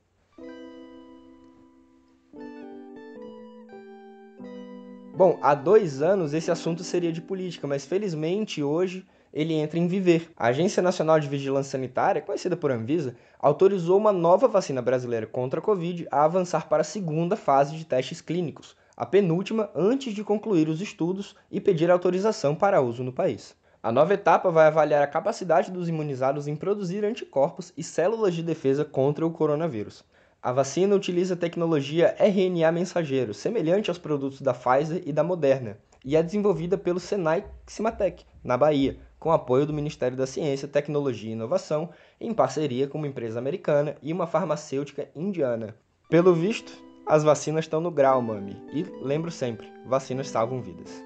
Bom, 5.19 5.37
há 5.41 5.53
dois 5.53 6.01
anos 6.01 6.33
esse 6.33 6.49
assunto 6.49 6.81
seria 6.81 7.11
de 7.11 7.21
política, 7.21 7.67
mas 7.67 7.85
felizmente 7.85 8.63
hoje 8.63 9.05
ele 9.33 9.53
entra 9.53 9.77
em 9.77 9.85
viver. 9.85 10.31
A 10.37 10.47
Agência 10.47 10.81
Nacional 10.81 11.19
de 11.19 11.27
Vigilância 11.27 11.71
Sanitária, 11.71 12.21
conhecida 12.21 12.55
por 12.55 12.71
Anvisa, 12.71 13.17
autorizou 13.37 13.97
uma 13.97 14.13
nova 14.13 14.47
vacina 14.47 14.81
brasileira 14.81 15.27
contra 15.27 15.59
a 15.59 15.63
Covid 15.63 16.07
a 16.09 16.23
avançar 16.23 16.69
para 16.69 16.81
a 16.81 16.85
segunda 16.85 17.35
fase 17.35 17.75
de 17.75 17.85
testes 17.85 18.21
clínicos, 18.21 18.77
a 18.99 19.05
penúltima 19.05 19.69
antes 19.73 20.13
de 20.13 20.25
concluir 20.25 20.67
os 20.67 20.81
estudos 20.81 21.33
e 21.49 21.61
pedir 21.61 21.89
autorização 21.89 22.53
para 22.53 22.81
uso 22.81 23.01
no 23.01 23.13
país. 23.13 23.55
A 23.81 23.93
nova 23.93 24.13
etapa 24.13 24.51
vai 24.51 24.67
avaliar 24.67 25.01
a 25.01 25.07
capacidade 25.07 25.71
dos 25.71 25.87
imunizados 25.87 26.49
em 26.49 26.55
produzir 26.57 27.05
anticorpos 27.05 27.71
e 27.77 27.81
células 27.81 28.35
de 28.35 28.43
defesa 28.43 28.83
contra 28.83 29.25
o 29.25 29.31
coronavírus. 29.31 30.03
A 30.43 30.51
vacina 30.51 30.97
utiliza 30.97 31.33
tecnologia 31.37 32.13
RNA 32.19 32.73
mensageiro, 32.73 33.33
semelhante 33.33 33.89
aos 33.89 33.97
produtos 33.97 34.41
da 34.41 34.53
Pfizer 34.53 35.01
e 35.05 35.13
da 35.13 35.23
Moderna, 35.23 35.77
e 36.03 36.17
é 36.17 36.21
desenvolvida 36.21 36.77
pelo 36.77 36.99
Senai 36.99 37.45
Cimatec, 37.65 38.25
na 38.43 38.57
Bahia, 38.57 38.99
com 39.17 39.31
apoio 39.31 39.65
do 39.65 39.73
Ministério 39.73 40.17
da 40.17 40.27
Ciência, 40.27 40.67
Tecnologia 40.67 41.29
e 41.29 41.33
Inovação, 41.33 41.89
em 42.19 42.33
parceria 42.33 42.85
com 42.85 42.97
uma 42.97 43.07
empresa 43.07 43.39
americana 43.39 43.95
e 44.01 44.11
uma 44.11 44.27
farmacêutica 44.27 45.07
indiana. 45.15 45.73
Pelo 46.09 46.33
visto, 46.33 46.88
as 47.09 47.23
vacinas 47.23 47.65
estão 47.65 47.81
no 47.81 47.89
grau, 47.89 48.21
mami. 48.21 48.55
E 48.71 48.83
lembro 49.01 49.31
sempre, 49.31 49.67
vacinas 49.83 50.29
salvam 50.29 50.61
vidas. 50.61 51.03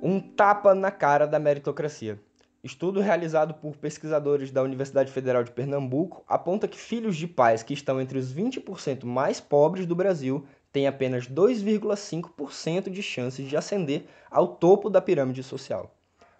Um 0.00 0.20
tapa 0.20 0.76
na 0.76 0.92
cara 0.92 1.26
da 1.26 1.40
meritocracia. 1.40 2.20
Estudo 2.62 3.00
realizado 3.00 3.54
por 3.54 3.76
pesquisadores 3.76 4.52
da 4.52 4.62
Universidade 4.62 5.10
Federal 5.10 5.42
de 5.42 5.50
Pernambuco 5.50 6.22
aponta 6.28 6.68
que 6.68 6.78
filhos 6.78 7.16
de 7.16 7.26
pais 7.26 7.64
que 7.64 7.74
estão 7.74 8.00
entre 8.00 8.16
os 8.16 8.32
20% 8.32 9.04
mais 9.04 9.40
pobres 9.40 9.86
do 9.86 9.96
Brasil 9.96 10.46
têm 10.70 10.86
apenas 10.86 11.26
2,5% 11.26 12.90
de 12.90 13.02
chances 13.02 13.48
de 13.48 13.56
ascender 13.56 14.04
ao 14.30 14.46
topo 14.46 14.88
da 14.88 15.00
pirâmide 15.00 15.42
social. 15.42 15.92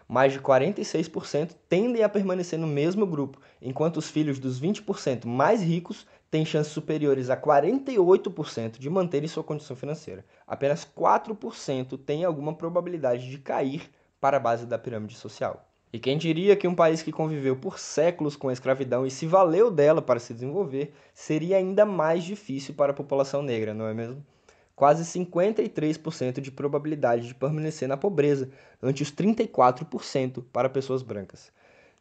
Mais 0.07 0.33
de 0.33 0.39
46% 0.39 1.51
tendem 1.67 2.03
a 2.03 2.09
permanecer 2.09 2.57
no 2.59 2.67
mesmo 2.67 3.05
grupo, 3.05 3.39
enquanto 3.61 3.97
os 3.97 4.09
filhos 4.09 4.39
dos 4.39 4.61
20% 4.61 5.25
mais 5.25 5.61
ricos 5.61 6.05
têm 6.29 6.43
chances 6.43 6.73
superiores 6.73 7.29
a 7.29 7.37
48% 7.37 8.79
de 8.79 8.89
manterem 8.89 9.27
sua 9.27 9.43
condição 9.43 9.75
financeira. 9.75 10.25
Apenas 10.47 10.83
4% 10.83 11.97
têm 11.97 12.23
alguma 12.23 12.53
probabilidade 12.53 13.29
de 13.29 13.37
cair 13.37 13.89
para 14.19 14.37
a 14.37 14.39
base 14.39 14.65
da 14.65 14.79
pirâmide 14.79 15.15
social. 15.15 15.67
E 15.93 15.99
quem 15.99 16.17
diria 16.17 16.55
que 16.55 16.67
um 16.67 16.73
país 16.73 17.03
que 17.03 17.11
conviveu 17.11 17.55
por 17.55 17.77
séculos 17.77 18.35
com 18.35 18.49
a 18.49 18.53
escravidão 18.53 19.05
e 19.05 19.11
se 19.11 19.27
valeu 19.27 19.69
dela 19.69 20.01
para 20.01 20.19
se 20.19 20.33
desenvolver 20.33 20.91
seria 21.13 21.57
ainda 21.57 21.85
mais 21.85 22.23
difícil 22.23 22.73
para 22.73 22.91
a 22.91 22.95
população 22.95 23.43
negra, 23.43 23.75
não 23.75 23.85
é 23.85 23.93
mesmo? 23.93 24.25
Quase 24.75 25.03
53% 25.03 26.41
de 26.41 26.51
probabilidade 26.51 27.27
de 27.27 27.35
permanecer 27.35 27.87
na 27.87 27.95
pobreza, 27.95 28.49
ante 28.81 29.03
os 29.03 29.11
34% 29.11 30.43
para 30.51 30.69
pessoas 30.69 31.03
brancas. 31.03 31.51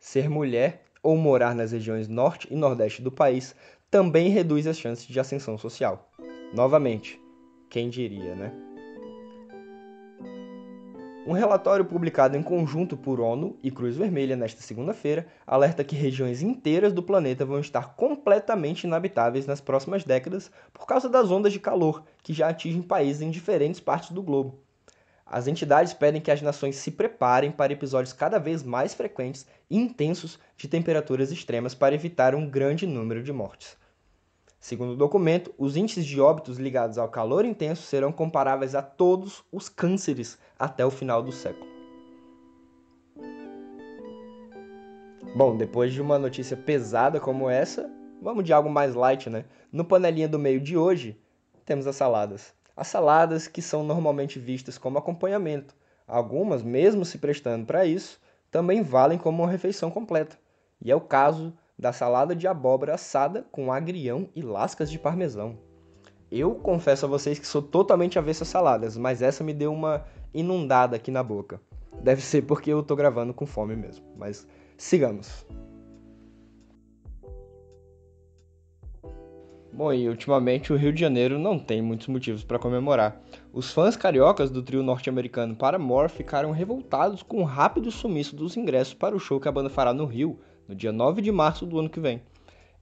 Ser 0.01 0.29
mulher 0.29 0.85
ou 1.03 1.17
morar 1.17 1.55
nas 1.55 1.73
regiões 1.73 2.09
norte 2.09 2.49
e 2.51 2.57
nordeste 2.57 3.03
do 3.03 3.13
país 3.13 3.55
também 3.91 4.31
reduz 4.31 4.67
as 4.67 4.79
chances 4.79 5.07
de 5.07 5.21
ascensão 5.21 5.59
social. 5.59 6.11
Novamente, 6.55 7.21
quem 7.69 7.91
diria, 7.91 8.35
né? 8.35 8.72
Um 11.25 11.35
relatório 11.35 11.85
publicado 11.85 12.37
em 12.37 12.43
conjunto 12.43 12.97
por 12.97 13.21
ONU 13.21 13.57
e 13.63 13.71
Cruz 13.71 13.97
Vermelha 13.97 14.35
nesta 14.35 14.61
segunda-feira 14.61 15.29
alerta 15.47 15.85
que 15.85 15.95
regiões 15.95 16.43
inteiras 16.43 16.93
do 16.93 17.01
planeta 17.01 17.45
vão 17.45 17.61
estar 17.61 17.95
completamente 17.95 18.89
inabitáveis 18.89 19.47
nas 19.47 19.61
próximas 19.61 20.03
décadas 20.03 20.51
por 20.73 20.85
causa 20.85 21.09
das 21.09 21.31
ondas 21.31 21.53
de 21.53 21.61
calor 21.61 22.03
que 22.25 22.33
já 22.33 22.49
atingem 22.49 22.83
países 22.83 23.23
em 23.23 23.31
diferentes 23.31 23.79
partes 23.79 24.11
do 24.11 24.21
globo. 24.21 24.59
As 25.25 25.47
entidades 25.47 25.95
pedem 25.95 26.21
que 26.21 26.31
as 26.31 26.43
nações 26.43 26.75
se 26.75 26.91
preparem 26.91 27.53
para 27.53 27.73
episódios 27.73 28.13
cada 28.13 28.41
vez 28.41 28.65
mais 28.65 28.93
frequentes 28.93 29.47
e 29.71 29.77
intensos 29.77 30.41
de 30.57 30.67
temperaturas 30.67 31.31
extremas 31.31 31.73
para 31.73 31.95
evitar 31.95 32.35
um 32.35 32.51
grande 32.51 32.85
número 32.85 33.23
de 33.23 33.33
mortes. 33.33 33.77
Segundo 34.63 34.93
o 34.93 34.97
documento, 34.97 35.53
os 35.59 35.77
índices 35.77 36.07
de 36.07 36.21
óbitos 36.21 36.57
ligados 36.57 36.97
ao 36.97 37.09
calor 37.09 37.45
intenso 37.45 37.83
serão 37.83 38.13
comparáveis 38.13 38.77
a 38.77 38.81
todos 38.81 39.43
os 39.51 39.69
cânceres 39.69 40.39
até 40.57 40.87
o 40.87 40.91
final 40.91 41.21
do 41.21 41.33
século. 41.33 41.67
Bom, 45.35 45.57
depois 45.57 45.93
de 45.93 46.01
uma 46.01 46.17
notícia 46.17 46.57
pesada 46.57 47.19
como 47.19 47.51
essa, 47.51 47.91
vamos 48.23 48.45
de 48.45 48.53
algo 48.53 48.71
mais 48.71 48.95
light, 48.95 49.29
né? 49.29 49.47
No 49.73 49.85
panelinha 49.85 50.29
do 50.29 50.39
meio 50.39 50.61
de 50.61 50.77
hoje, 50.77 51.21
temos 51.65 51.89
as 51.89 51.97
saladas. 51.97 52.55
As 52.77 52.87
saladas 52.87 53.49
que 53.49 53.61
são 53.61 53.83
normalmente 53.83 54.39
vistas 54.39 54.79
como 54.79 54.97
acompanhamento. 54.97 55.75
Algumas, 56.07 56.63
mesmo 56.63 57.05
se 57.05 57.19
prestando 57.19 57.67
para 57.67 57.85
isso, 57.85 58.21
também 58.49 58.81
valem 58.81 59.19
como 59.19 59.43
uma 59.43 59.51
refeição 59.51 59.91
completa. 59.91 60.39
E 60.81 60.89
é 60.89 60.95
o 60.95 61.01
caso 61.01 61.53
da 61.83 61.93
salada 61.93 62.37
de 62.37 62.47
abóbora 62.47 62.95
assada 62.95 63.45
com 63.51 63.73
agrião 63.73 64.29
e 64.37 64.41
lascas 64.41 64.89
de 64.89 65.01
parmesão. 65.01 65.59
Eu 66.31 66.55
confesso 66.55 67.07
a 67.07 67.09
vocês 67.09 67.41
que 67.41 67.47
sou 67.47 67.61
totalmente 67.61 68.21
avesso 68.21 68.45
a 68.45 68.47
saladas, 68.47 68.97
mas 68.97 69.21
essa 69.21 69.43
me 69.43 69.53
deu 69.53 69.73
uma 69.73 70.05
inundada 70.33 70.95
aqui 70.95 71.11
na 71.11 71.25
boca. 71.25 71.61
Deve 72.01 72.23
ser 72.23 72.43
porque 72.43 72.73
eu 72.73 72.85
tô 72.85 72.95
gravando 72.95 73.35
com 73.35 73.45
fome 73.45 73.75
mesmo, 73.75 74.05
mas 74.17 74.47
sigamos. 74.79 75.45
Bom, 79.73 79.93
e 79.93 80.09
ultimamente 80.09 80.73
o 80.73 80.77
Rio 80.77 80.93
de 80.93 81.01
Janeiro 81.01 81.37
não 81.37 81.59
tem 81.59 81.83
muitos 81.83 82.07
motivos 82.07 82.45
para 82.45 82.61
comemorar. 82.61 83.21
Os 83.53 83.73
fãs 83.73 83.97
cariocas 83.97 84.53
do 84.53 84.63
trio 84.63 84.85
norte-americano 84.85 85.57
Paramore 85.57 86.09
ficaram 86.09 86.53
revoltados 86.53 87.25
com 87.25 87.41
o 87.41 87.45
rápido 87.45 87.91
sumiço 87.91 88.37
dos 88.37 88.57
ingressos 88.57 88.95
para 88.95 89.17
o 89.17 89.19
show 89.19 89.41
que 89.41 89.49
a 89.49 89.53
banda 89.53 89.69
fará 89.69 89.93
no 89.93 90.07
Rio, 90.07 90.39
no 90.69 90.75
dia 90.75 90.93
9 90.93 91.21
de 91.23 91.33
março 91.33 91.67
do 91.67 91.79
ano 91.79 91.91
que 91.91 92.01
vem. 92.01 92.21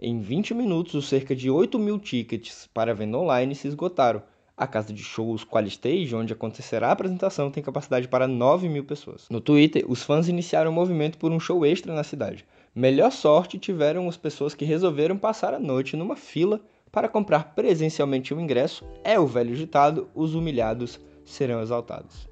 Em 0.03 0.19
20 0.19 0.55
minutos, 0.55 0.95
os 0.95 1.09
cerca 1.09 1.37
de 1.37 1.51
8 1.51 1.79
mil 1.79 1.99
tickets 1.99 2.67
para 2.73 2.95
venda 2.95 3.19
online 3.19 3.55
se 3.55 3.69
esgotaram. 3.69 4.23
A 4.57 4.67
casa 4.67 4.93
de 4.93 5.03
shows 5.03 5.45
Qualistage, 5.45 6.15
onde 6.15 6.33
acontecerá 6.33 6.89
a 6.89 6.93
apresentação, 6.93 7.51
tem 7.51 7.63
capacidade 7.63 8.09
para 8.09 8.27
9 8.27 8.69
mil 8.69 8.85
pessoas. 8.85 9.27
No 9.31 9.41
Twitter, 9.41 9.85
os 9.87 10.03
fãs 10.03 10.29
iniciaram 10.29 10.71
o 10.71 10.73
um 10.73 10.77
movimento 10.77 11.19
por 11.19 11.31
um 11.33 11.41
show 11.41 11.65
extra 11.67 11.95
na 11.95 12.03
cidade. 12.03 12.47
Melhor 12.75 13.11
sorte 13.13 13.59
tiveram 13.59 14.09
as 14.09 14.17
pessoas 14.17 14.55
que 14.55 14.65
resolveram 14.65 15.19
passar 15.19 15.53
a 15.53 15.59
noite 15.59 15.97
numa 15.97 16.17
fila 16.17 16.61
para 16.91 17.09
comprar 17.09 17.55
presencialmente 17.55 18.33
o 18.33 18.41
ingresso. 18.41 18.85
É 19.05 19.19
o 19.19 19.27
velho 19.27 19.55
ditado: 19.55 20.09
os 20.15 20.35
humilhados 20.35 20.99
serão 21.25 21.61
exaltados. 21.61 22.29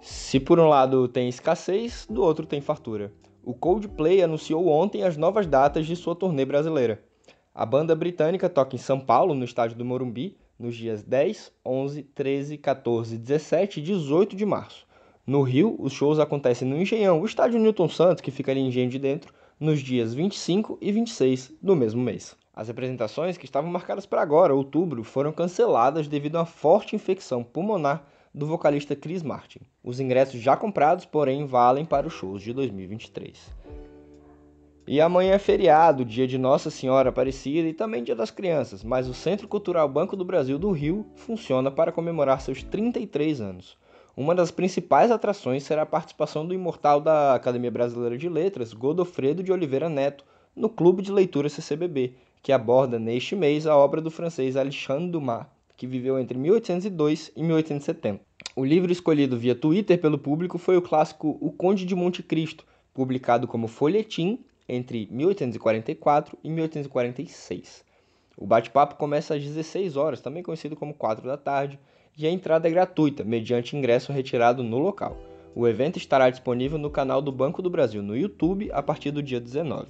Se 0.00 0.40
por 0.40 0.58
um 0.58 0.68
lado 0.68 1.06
tem 1.06 1.28
escassez, 1.28 2.06
do 2.08 2.22
outro 2.22 2.46
tem 2.46 2.60
fartura 2.60 3.12
o 3.48 3.54
Coldplay 3.54 4.22
anunciou 4.22 4.68
ontem 4.68 5.04
as 5.04 5.16
novas 5.16 5.46
datas 5.46 5.86
de 5.86 5.96
sua 5.96 6.14
turnê 6.14 6.44
brasileira. 6.44 7.02
A 7.54 7.64
banda 7.64 7.96
britânica 7.96 8.46
toca 8.46 8.76
em 8.76 8.78
São 8.78 9.00
Paulo, 9.00 9.34
no 9.34 9.42
estádio 9.42 9.74
do 9.74 9.86
Morumbi, 9.86 10.36
nos 10.58 10.76
dias 10.76 11.02
10, 11.02 11.50
11, 11.64 12.02
13, 12.02 12.58
14, 12.58 13.16
17 13.16 13.80
e 13.80 13.82
18 13.82 14.36
de 14.36 14.44
março. 14.44 14.86
No 15.26 15.40
Rio, 15.40 15.76
os 15.78 15.94
shows 15.94 16.18
acontecem 16.18 16.68
no 16.68 16.76
Engenhão, 16.76 17.22
o 17.22 17.24
estádio 17.24 17.58
Newton 17.58 17.88
Santos, 17.88 18.20
que 18.20 18.30
fica 18.30 18.52
ali 18.52 18.60
em 18.60 18.66
Engenho 18.66 18.90
de 18.90 18.98
Dentro, 18.98 19.32
nos 19.58 19.80
dias 19.80 20.12
25 20.12 20.76
e 20.78 20.92
26 20.92 21.54
do 21.62 21.74
mesmo 21.74 22.02
mês. 22.02 22.36
As 22.54 22.68
apresentações, 22.68 23.38
que 23.38 23.46
estavam 23.46 23.70
marcadas 23.70 24.04
para 24.04 24.20
agora, 24.20 24.54
outubro, 24.54 25.02
foram 25.02 25.32
canceladas 25.32 26.06
devido 26.06 26.36
a 26.36 26.40
uma 26.40 26.44
forte 26.44 26.94
infecção 26.94 27.42
pulmonar 27.42 28.06
do 28.34 28.46
vocalista 28.46 28.94
Chris 28.94 29.22
Martin. 29.22 29.60
Os 29.82 30.00
ingressos 30.00 30.40
já 30.40 30.56
comprados, 30.56 31.04
porém, 31.04 31.46
valem 31.46 31.84
para 31.84 32.06
os 32.06 32.12
shows 32.12 32.42
de 32.42 32.52
2023. 32.52 33.54
E 34.90 35.02
amanhã 35.02 35.34
é 35.34 35.38
feriado, 35.38 36.04
dia 36.04 36.26
de 36.26 36.38
Nossa 36.38 36.70
Senhora 36.70 37.10
Aparecida 37.10 37.68
e 37.68 37.74
também 37.74 38.02
dia 38.02 38.16
das 38.16 38.30
crianças, 38.30 38.82
mas 38.82 39.06
o 39.06 39.12
Centro 39.12 39.46
Cultural 39.46 39.86
Banco 39.86 40.16
do 40.16 40.24
Brasil 40.24 40.58
do 40.58 40.70
Rio 40.70 41.04
funciona 41.14 41.70
para 41.70 41.92
comemorar 41.92 42.40
seus 42.40 42.62
33 42.62 43.40
anos. 43.40 43.76
Uma 44.16 44.34
das 44.34 44.50
principais 44.50 45.10
atrações 45.10 45.62
será 45.62 45.82
a 45.82 45.86
participação 45.86 46.46
do 46.46 46.54
imortal 46.54 47.00
da 47.00 47.34
Academia 47.34 47.70
Brasileira 47.70 48.16
de 48.16 48.28
Letras, 48.28 48.72
Godofredo 48.72 49.42
de 49.42 49.52
Oliveira 49.52 49.90
Neto, 49.90 50.24
no 50.56 50.70
Clube 50.70 51.02
de 51.02 51.12
Leitura 51.12 51.48
CCBB, 51.48 52.14
que 52.42 52.50
aborda 52.50 52.98
neste 52.98 53.36
mês 53.36 53.66
a 53.66 53.76
obra 53.76 54.00
do 54.00 54.10
francês 54.10 54.56
Alexandre 54.56 55.10
Dumas, 55.10 55.46
que 55.78 55.86
viveu 55.86 56.18
entre 56.18 56.36
1802 56.36 57.30
e 57.36 57.42
1870. 57.42 58.20
O 58.56 58.64
livro 58.64 58.90
escolhido 58.90 59.38
via 59.38 59.54
Twitter 59.54 59.98
pelo 59.98 60.18
público 60.18 60.58
foi 60.58 60.76
o 60.76 60.82
clássico 60.82 61.38
O 61.40 61.52
Conde 61.52 61.86
de 61.86 61.94
Monte 61.94 62.20
Cristo, 62.20 62.66
publicado 62.92 63.46
como 63.46 63.68
folhetim 63.68 64.44
entre 64.68 65.08
1844 65.08 66.36
e 66.42 66.50
1846. 66.50 67.84
O 68.36 68.44
bate-papo 68.44 68.96
começa 68.96 69.36
às 69.36 69.42
16 69.42 69.96
horas, 69.96 70.20
também 70.20 70.42
conhecido 70.42 70.74
como 70.74 70.92
4 70.92 71.24
da 71.24 71.36
tarde, 71.36 71.78
e 72.16 72.26
a 72.26 72.30
entrada 72.30 72.66
é 72.66 72.70
gratuita, 72.72 73.22
mediante 73.22 73.76
ingresso 73.76 74.12
retirado 74.12 74.64
no 74.64 74.78
local. 74.78 75.16
O 75.54 75.66
evento 75.66 75.96
estará 75.96 76.28
disponível 76.28 76.76
no 76.76 76.90
canal 76.90 77.22
do 77.22 77.30
Banco 77.30 77.62
do 77.62 77.70
Brasil 77.70 78.02
no 78.02 78.16
YouTube 78.16 78.68
a 78.72 78.82
partir 78.82 79.12
do 79.12 79.22
dia 79.22 79.40
19. 79.40 79.86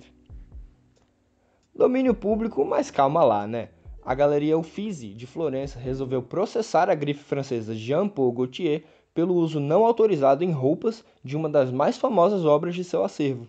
Domínio 1.74 2.14
público, 2.14 2.62
mas 2.62 2.90
calma 2.90 3.24
lá, 3.24 3.46
né? 3.46 3.70
A 4.08 4.14
Galeria 4.14 4.56
Uffizi 4.56 5.12
de 5.12 5.26
Florença 5.26 5.78
resolveu 5.78 6.22
processar 6.22 6.88
a 6.88 6.94
grife 6.94 7.22
francesa 7.22 7.74
Jean-Paul 7.74 8.32
Gaultier 8.32 8.84
pelo 9.12 9.34
uso 9.34 9.60
não 9.60 9.84
autorizado 9.84 10.42
em 10.42 10.50
roupas 10.50 11.04
de 11.22 11.36
uma 11.36 11.46
das 11.46 11.70
mais 11.70 11.98
famosas 11.98 12.42
obras 12.46 12.74
de 12.74 12.82
seu 12.84 13.04
acervo, 13.04 13.46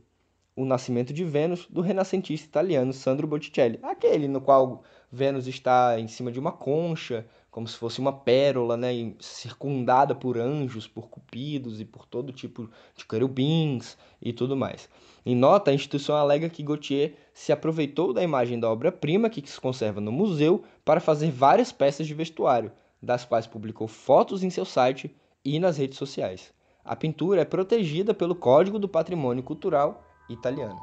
O 0.57 0.65
Nascimento 0.65 1.13
de 1.13 1.23
Vênus, 1.23 1.65
do 1.69 1.79
renascentista 1.79 2.45
italiano 2.45 2.91
Sandro 2.91 3.25
Botticelli, 3.25 3.79
aquele 3.81 4.27
no 4.27 4.41
qual 4.41 4.83
Vênus 5.09 5.47
está 5.47 5.97
em 5.97 6.09
cima 6.09 6.29
de 6.29 6.41
uma 6.41 6.51
concha, 6.51 7.25
como 7.49 7.65
se 7.65 7.77
fosse 7.77 8.01
uma 8.01 8.11
pérola, 8.11 8.75
né, 8.75 9.13
circundada 9.17 10.13
por 10.13 10.37
anjos, 10.37 10.85
por 10.89 11.07
cupidos 11.07 11.79
e 11.79 11.85
por 11.85 12.05
todo 12.05 12.33
tipo 12.33 12.69
de 12.97 13.05
querubins 13.05 13.97
e 14.21 14.33
tudo 14.33 14.57
mais. 14.57 14.89
Em 15.25 15.35
nota, 15.35 15.71
a 15.71 15.73
instituição 15.73 16.15
alega 16.15 16.49
que 16.49 16.63
Gautier 16.63 17.13
se 17.33 17.51
aproveitou 17.51 18.13
da 18.13 18.23
imagem 18.23 18.59
da 18.59 18.69
obra-prima 18.69 19.29
que 19.29 19.47
se 19.47 19.59
conserva 19.59 19.99
no 19.99 20.11
museu 20.11 20.63
para 20.85 20.99
fazer 20.99 21.29
várias 21.29 21.71
peças 21.71 22.07
de 22.07 22.13
vestuário, 22.13 22.71
das 23.01 23.25
quais 23.25 23.45
publicou 23.45 23.87
fotos 23.87 24.43
em 24.43 24.49
seu 24.49 24.65
site 24.65 25.15
e 25.43 25.59
nas 25.59 25.77
redes 25.77 25.97
sociais. 25.97 26.53
A 26.83 26.95
pintura 26.95 27.41
é 27.41 27.45
protegida 27.45 28.13
pelo 28.13 28.35
Código 28.35 28.79
do 28.79 28.87
Patrimônio 28.87 29.43
Cultural 29.43 30.03
italiano. 30.29 30.79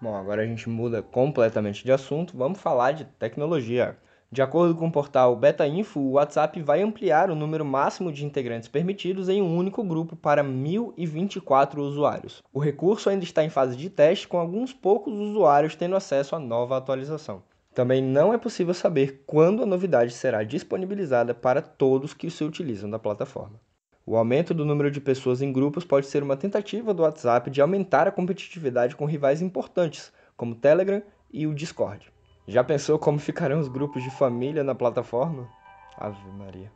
Bom, 0.00 0.14
agora 0.14 0.42
a 0.42 0.46
gente 0.46 0.68
muda 0.68 1.02
completamente 1.02 1.82
de 1.82 1.90
assunto, 1.90 2.36
vamos 2.36 2.60
falar 2.60 2.92
de 2.92 3.04
tecnologia. 3.04 3.98
De 4.34 4.42
acordo 4.42 4.74
com 4.74 4.88
o 4.88 4.90
portal 4.90 5.36
BetaInfo, 5.36 6.00
o 6.00 6.10
WhatsApp 6.14 6.60
vai 6.60 6.82
ampliar 6.82 7.30
o 7.30 7.36
número 7.36 7.64
máximo 7.64 8.10
de 8.10 8.26
integrantes 8.26 8.68
permitidos 8.68 9.28
em 9.28 9.40
um 9.40 9.56
único 9.56 9.84
grupo 9.84 10.16
para 10.16 10.42
1.024 10.42 11.78
usuários. 11.78 12.42
O 12.52 12.58
recurso 12.58 13.08
ainda 13.08 13.22
está 13.22 13.44
em 13.44 13.48
fase 13.48 13.76
de 13.76 13.88
teste, 13.88 14.26
com 14.26 14.36
alguns 14.36 14.72
poucos 14.72 15.14
usuários 15.14 15.76
tendo 15.76 15.94
acesso 15.94 16.34
à 16.34 16.40
nova 16.40 16.76
atualização. 16.76 17.44
Também 17.72 18.02
não 18.02 18.34
é 18.34 18.36
possível 18.36 18.74
saber 18.74 19.22
quando 19.24 19.62
a 19.62 19.66
novidade 19.66 20.12
será 20.12 20.42
disponibilizada 20.42 21.32
para 21.32 21.62
todos 21.62 22.12
que 22.12 22.28
se 22.28 22.42
utilizam 22.42 22.90
da 22.90 22.98
plataforma. 22.98 23.60
O 24.04 24.16
aumento 24.16 24.52
do 24.52 24.64
número 24.64 24.90
de 24.90 25.00
pessoas 25.00 25.42
em 25.42 25.52
grupos 25.52 25.84
pode 25.84 26.06
ser 26.06 26.24
uma 26.24 26.36
tentativa 26.36 26.92
do 26.92 27.04
WhatsApp 27.04 27.52
de 27.52 27.60
aumentar 27.60 28.08
a 28.08 28.10
competitividade 28.10 28.96
com 28.96 29.04
rivais 29.04 29.40
importantes, 29.40 30.12
como 30.36 30.54
o 30.54 30.58
Telegram 30.58 31.00
e 31.32 31.46
o 31.46 31.54
Discord. 31.54 32.12
Já 32.46 32.62
pensou 32.62 32.98
como 32.98 33.18
ficarão 33.18 33.58
os 33.58 33.68
grupos 33.68 34.02
de 34.02 34.10
família 34.10 34.62
na 34.62 34.74
plataforma? 34.74 35.48
Ave 35.96 36.30
Maria. 36.30 36.70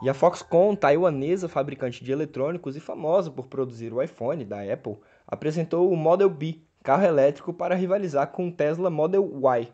E 0.00 0.08
a 0.08 0.14
Foxconn, 0.14 0.76
taiwanesa 0.76 1.48
fabricante 1.48 2.04
de 2.04 2.12
eletrônicos 2.12 2.76
e 2.76 2.80
famosa 2.80 3.32
por 3.32 3.48
produzir 3.48 3.92
o 3.92 4.00
iPhone 4.00 4.44
da 4.44 4.60
Apple, 4.60 4.96
apresentou 5.26 5.90
o 5.90 5.96
Model 5.96 6.30
B, 6.30 6.60
carro 6.84 7.04
elétrico 7.04 7.52
para 7.52 7.74
rivalizar 7.74 8.28
com 8.28 8.46
o 8.46 8.52
Tesla 8.52 8.90
Model 8.90 9.28
Y 9.42 9.72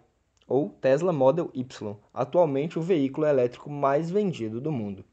ou 0.49 0.70
Tesla 0.70 1.12
Model 1.12 1.50
Y, 1.52 1.96
atualmente 2.14 2.78
o 2.78 2.82
veículo 2.82 3.26
elétrico 3.26 3.68
mais 3.68 4.10
vendido 4.10 4.62
do 4.62 4.72
mundo. 4.72 5.04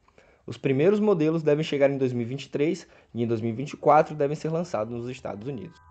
Os 0.45 0.57
primeiros 0.57 1.01
modelos 1.01 1.43
devem 1.43 1.63
chegar 1.63 1.91
em 1.91 1.97
2023 1.97 2.88
e 3.13 3.21
em 3.21 3.27
2024 3.27 4.15
devem 4.15 4.36
ser 4.36 4.50
lançados 4.50 4.93
nos 4.93 5.09
Estados 5.09 5.45
Unidos. 5.45 5.87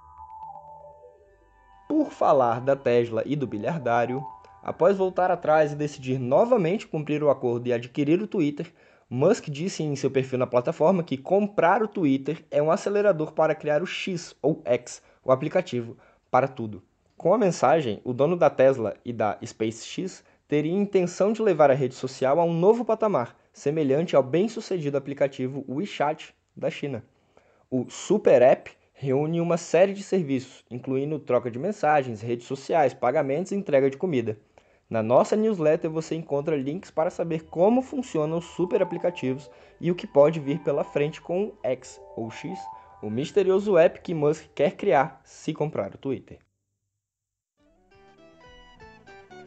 Por 1.89 2.11
falar 2.11 2.61
da 2.61 2.75
Tesla 2.75 3.23
e 3.25 3.37
do 3.37 3.47
bilhardário, 3.47 4.25
após 4.63 4.97
voltar 4.97 5.31
atrás 5.31 5.73
e 5.73 5.77
decidir 5.77 6.19
novamente 6.19 6.87
cumprir 6.87 7.23
o 7.23 7.31
acordo 7.31 7.69
e 7.69 7.73
adquirir 7.73 8.21
o 8.21 8.27
Twitter, 8.27 8.73
Musk 9.09 9.49
disse 9.49 9.85
em 9.85 9.95
seu 9.95 10.11
perfil 10.11 10.39
na 10.39 10.49
plataforma 10.49 11.05
que 11.05 11.17
comprar 11.17 11.85
o 11.85 11.87
Twitter 11.89 12.45
é 12.51 12.61
um 12.61 12.73
acelerador 12.73 13.31
para 13.33 13.55
criar 13.55 13.83
o 13.83 13.87
X 13.87 14.35
ou 14.43 14.61
X, 14.65 15.01
o 15.25 15.31
aplicativo, 15.31 15.97
para 16.29 16.49
tudo. 16.49 16.83
Com 17.17 17.33
a 17.33 17.39
mensagem, 17.39 18.01
o 18.03 18.13
dono 18.13 18.37
da 18.37 18.51
Tesla 18.51 18.97
e 19.05 19.13
da 19.13 19.39
SpaceX 19.45 20.25
teria 20.49 20.73
intenção 20.73 21.33
de 21.33 21.41
levar 21.41 21.71
a 21.71 21.75
rede 21.75 21.95
social 21.95 22.41
a 22.41 22.45
um 22.45 22.53
novo 22.53 22.85
patamar, 22.85 23.37
semelhante 23.53 24.17
ao 24.17 24.25
bem-sucedido 24.25 24.99
aplicativo 24.99 25.65
WeChat 25.69 26.35
da 26.57 26.69
China. 26.69 27.05
O 27.71 27.89
Super 27.89 28.43
App 28.43 28.71
reúne 28.99 29.43
uma 29.43 29.59
série 29.59 29.93
de 29.93 30.03
serviços, 30.03 30.65
incluindo 30.71 31.19
troca 31.19 31.51
de 31.51 31.59
mensagens, 31.59 32.23
redes 32.23 32.47
sociais, 32.47 32.95
pagamentos 32.95 33.53
e 33.53 33.55
entrega 33.55 33.91
de 33.91 33.97
comida. 33.99 34.39
Na 34.89 35.03
nossa 35.03 35.37
newsletter 35.37 35.91
você 35.91 36.15
encontra 36.15 36.57
links 36.57 36.91
para 36.91 37.11
saber 37.11 37.45
como 37.45 37.83
funcionam 37.83 38.39
os 38.39 38.47
super 38.47 38.81
aplicativos 38.81 39.51
e 39.79 39.91
o 39.91 39.95
que 39.95 40.07
pode 40.07 40.41
vir 40.41 40.61
pela 40.61 40.83
frente 40.83 41.21
com 41.21 41.49
o 41.49 41.55
X 41.63 42.01
ou 42.17 42.31
X 42.31 42.59
o 43.03 43.11
misterioso 43.11 43.77
app 43.77 44.01
que 44.01 44.15
Musk 44.15 44.47
quer 44.55 44.73
criar 44.73 45.21
se 45.23 45.53
comprar 45.53 45.95
o 45.95 45.99
Twitter. 45.99 46.39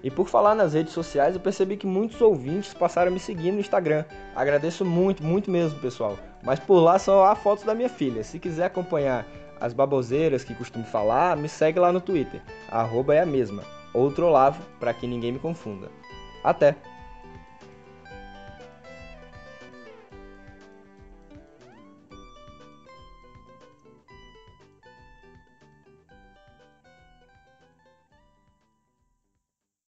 E 0.04 0.12
por 0.12 0.30
falar 0.30 0.54
nas 0.56 0.74
redes 0.74 0.94
sociais, 0.94 1.36
eu 1.36 1.42
percebi 1.42 1.76
que 1.76 1.88
muitos 1.88 2.22
ouvintes 2.22 2.74
passaram 2.74 3.10
a 3.10 3.14
me 3.14 3.20
seguir 3.20 3.52
no 3.52 3.60
Instagram. 3.60 4.06
Agradeço 4.36 4.86
muito, 4.86 5.24
muito 5.24 5.50
mesmo, 5.50 5.80
pessoal. 5.80 6.18
Mas 6.44 6.60
por 6.60 6.80
lá 6.80 6.98
são 6.98 7.24
as 7.24 7.38
fotos 7.40 7.66
da 7.66 7.76
minha 7.76 7.90
filha. 7.90 8.24
Se 8.24 8.40
quiser 8.40 8.66
acompanhar 8.66 9.26
as 9.60 9.74
baboseiras 9.74 10.44
que 10.44 10.56
costumo 10.56 10.86
falar, 10.86 11.36
me 11.36 11.50
segue 11.50 11.80
lá 11.80 11.92
no 11.92 12.02
Twitter. 12.02 12.42
A 12.70 12.82
arroba 12.82 13.14
é 13.14 13.22
a 13.22 13.26
mesma. 13.26 13.64
Outro 13.94 14.28
Olavo, 14.28 14.62
para 14.80 14.94
que 14.94 15.08
ninguém 15.08 15.34
me 15.34 15.40
confunda. 15.40 15.90
Até! 16.44 16.76